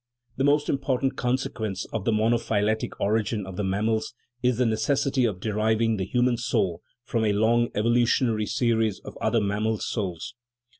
[0.37, 5.25] The most important consequence of the monophy letic origin of the mammals is the necessity
[5.25, 10.33] of deriving the human soul from a long evolutionary series of other mammal souls.